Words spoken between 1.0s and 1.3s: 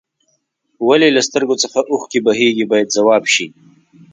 له